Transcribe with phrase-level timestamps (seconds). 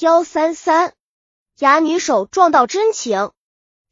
[0.00, 0.94] 幺三三，
[1.58, 3.32] 哑女手撞到真情。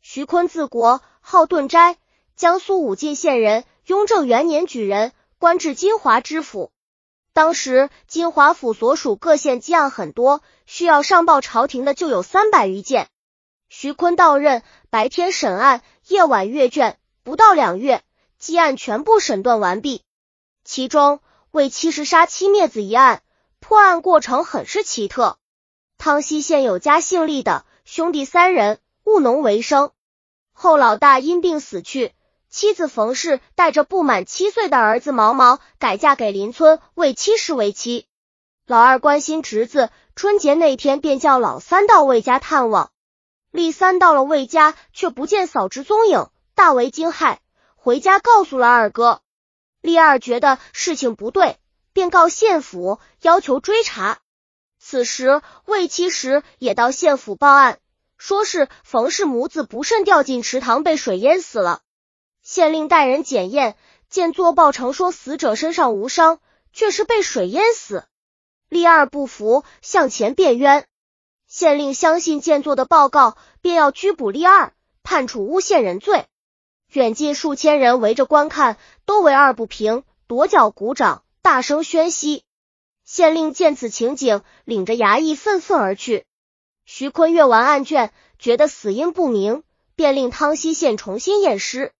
[0.01, 1.99] 徐坤字国，号顿斋，
[2.35, 6.73] 江苏武进县人，雍正元年举人，官至金华知府。
[7.35, 13.11] 当时金华府所属各县积案很多，需要上报朝廷的就有三百余件。
[13.69, 18.03] 徐坤到任，白天审案，夜晚阅卷，不到两月，
[18.39, 20.03] 积案全部审断完毕。
[20.65, 21.21] 其中
[21.51, 23.23] 为七十杀妻灭子一案，
[23.61, 25.37] 破案过程很是奇特。
[25.99, 29.91] 汤溪县有家姓厉的兄弟三人，务农为生。
[30.53, 32.15] 后老大因病死去，
[32.49, 38.07] 妻子冯氏带着不满七岁的儿子毛毛改嫁给邻村魏七氏为妻。
[38.65, 42.93] 老二关心侄子，春节那天便叫老三到魏家探望。
[43.51, 47.39] 李三到了魏家，却不见嫂侄踪影，大为惊骇，
[47.75, 49.21] 回家告诉了二哥。
[49.81, 51.59] 李二觉得事情不对，
[51.93, 54.21] 便告县府，要求追查。
[54.91, 57.79] 此时魏七时也到县府报案。
[58.17, 61.83] 说是冯氏母子不慎掉进池塘，被水淹死了。
[62.41, 63.77] 县令带人检验，
[64.09, 66.41] 见作报呈说死者身上无伤，
[66.73, 68.07] 却是被水淹死。
[68.71, 70.87] 立二不服，向前辩冤。
[71.47, 74.73] 县令相信见作的报告，便要拘捕立二，
[75.03, 76.25] 判处诬陷人罪。
[76.91, 82.43] 远近数千人围着观看，都为二不平，跺脚鼓掌，大声喧嬉。
[83.11, 86.27] 县令见此情景，领着衙役愤愤而去。
[86.85, 89.63] 徐坤阅完案卷，觉得死因不明，
[89.97, 91.95] 便令汤溪县重新验尸。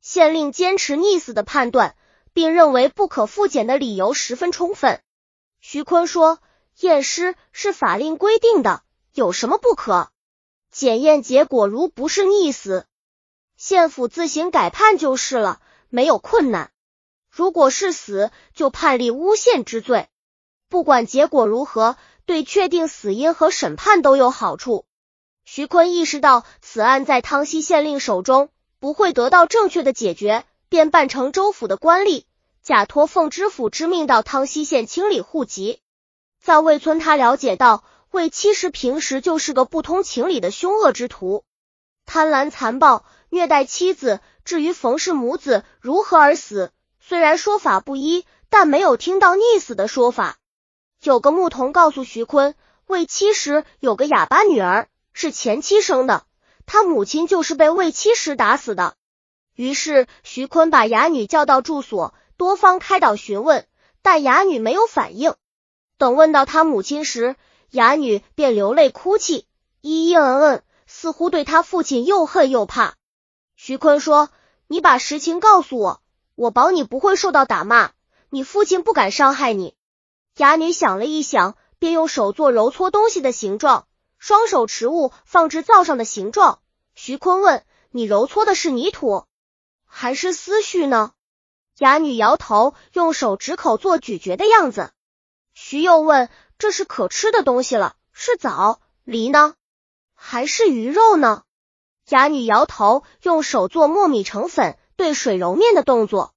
[0.00, 1.94] 县令坚持溺死的判断，
[2.32, 5.02] 并认为不可复检的理由十分充分。
[5.60, 6.38] 徐坤说
[6.80, 8.82] ：“验尸是法令规定的，
[9.12, 10.08] 有什么不可？
[10.70, 12.86] 检验结果如不是溺死，
[13.58, 15.60] 县府自行改判就是了，
[15.90, 16.72] 没有困难。
[17.28, 20.08] 如果是死，就判立诬陷之罪。
[20.68, 24.84] 不管结果如何。”对确定死因和审判都有好处。
[25.44, 28.48] 徐坤意识到此案在汤溪县令手中
[28.80, 32.24] 不会得到正确的解决，便扮成州府的官吏，
[32.64, 35.80] 假托奉知府之命到汤溪县清理户籍。
[36.42, 41.44] 在魏村，他了解到魏七十平时就是个不通情理的凶恶之徒，
[42.06, 44.18] 贪婪残暴，虐待妻子。
[44.44, 50.38] 至于冯氏母子如何而死，虽然说法不一，但没有听到溺死的说法。
[51.06, 52.56] 有个牧童告诉徐坤，
[52.88, 56.24] 魏七时有个哑巴女儿，是前妻生的，
[56.66, 58.96] 他母亲就是被魏七时打死的。
[59.54, 63.66] 于是徐坤把哑女叫到住所，多方开导询问，
[64.02, 65.36] 但哑女没有反应。
[65.96, 67.36] 等问到他母亲时，
[67.70, 69.46] 哑女便流泪哭泣，
[69.82, 72.96] 咿咿嗯嗯，似乎对他父亲又恨又怕。
[73.54, 74.28] 徐坤说
[74.66, 76.02] ：“你把实情告诉我，
[76.34, 77.92] 我保你不会受到打骂，
[78.28, 79.74] 你父亲不敢伤害你。”
[80.36, 83.88] 哑女想了一想，便用手做揉搓东西的形状，
[84.18, 86.60] 双手持物放置灶上的形状。
[86.94, 89.24] 徐坤问：“你揉搓的是泥土
[89.86, 91.12] 还是思绪呢？”
[91.78, 94.92] 哑女摇头，用手指口做咀嚼的样子。
[95.54, 97.96] 徐又问：“这是可吃的东西了？
[98.12, 99.54] 是枣、梨呢，
[100.14, 101.44] 还是鱼肉呢？”
[102.10, 106.34] 哑女摇头，用手做糯米成粉、兑水揉面的动作。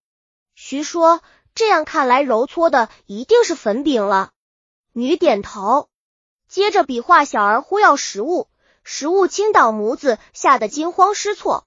[0.56, 1.22] 徐说。
[1.56, 4.32] 这样看来，揉搓的一定是粉饼了。
[4.94, 5.90] 女点头，
[6.48, 8.48] 接着比划小儿呼要食物，
[8.84, 11.66] 食物倾倒，母子吓得惊慌失措。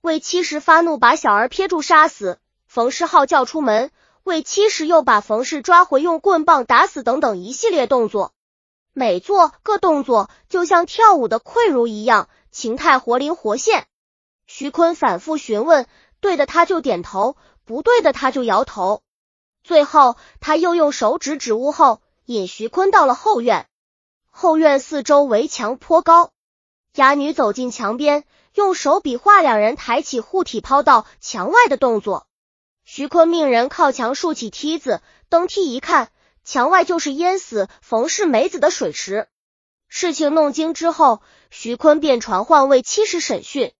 [0.00, 2.38] 魏七时发怒，把小儿撇住杀死。
[2.66, 3.90] 冯氏号叫出门，
[4.22, 8.32] 魏七时又把冯氏抓回，用棍棒打死，等等一系列动作。
[8.92, 13.86] 每做个动作，就像跳舞的溃如一样，情态活灵活现。
[14.46, 15.86] 徐坤反复询问，
[16.20, 19.02] 对的他就点头，不对的他就摇头。
[19.62, 23.66] 最后，他又用手指指屋后，引徐坤到了后院。
[24.30, 26.32] 后院四周围墙颇高，
[26.94, 32.26] 哑女走进墙边，用手比划两人抬起护体抛到墙外的动作。
[32.84, 35.00] 徐坤命人靠墙竖起梯子，
[35.30, 36.10] 登梯一看，
[36.44, 39.28] 墙外就是淹死冯氏梅子的水池。
[39.88, 43.72] 事情弄清之后，徐坤便传唤魏七十审讯，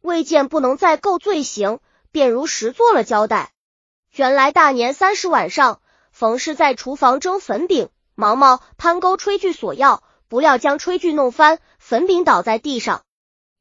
[0.00, 1.78] 魏见不能再构罪行，
[2.12, 3.52] 便如实做了交代。
[4.12, 5.80] 原来大年三十晚上，
[6.10, 13.02] 冯氏在厨房蒸粉饼，毛毛攀钩炊具索要，不料将炊具弄翻，粉饼倒在地上。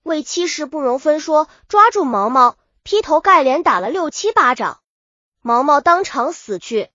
[0.04, 4.80] 魏七十不容分说，抓住毛毛，劈头盖脸打了六七巴掌，
[5.42, 6.90] 毛毛当场死去。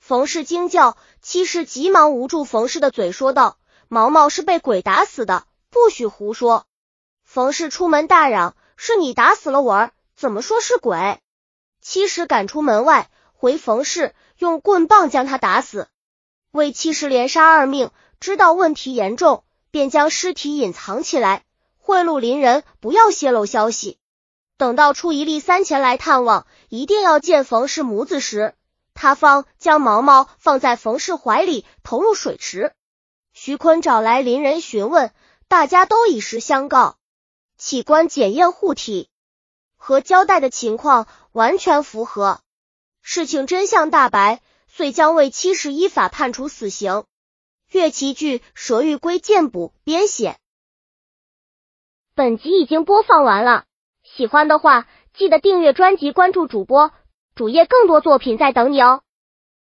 [0.00, 3.58] 冯氏惊叫，七十急忙捂住冯氏的嘴，说道
[3.88, 6.66] ：“毛毛是被鬼打死的，不许胡说。”
[7.24, 11.20] 冯氏出门大嚷：“是你打死了我儿，怎么说是鬼？”
[11.80, 15.86] 七十赶出门外，回冯氏用棍棒将他打死。
[16.50, 21.44] 为七十连杀二命，知道问题严重，便将尸体隐藏起来，
[21.76, 23.96] 贿赂邻人不要泄露消息。
[24.56, 28.54] 等到出一例三前来探望，一定要见冯氏母子时，
[28.94, 32.72] 他方将毛毛放在冯氏怀里，投入水池。
[33.32, 35.12] 徐坤找来邻人询问，
[35.46, 36.96] 大家都以实相告，
[37.56, 39.10] 起官检验护体
[39.78, 42.40] 和交代的情况完全符合，
[43.00, 47.04] 事情真相大白，遂将为七十依法判处死刑。
[47.70, 50.36] 岳其剧《蛇玉龟剑补》编写。
[52.14, 53.64] 本集已经播放完了，
[54.02, 54.86] 喜欢的话
[55.16, 56.92] 记得订阅专辑，关注主播
[57.34, 59.02] 主页，更多作品在等你哦。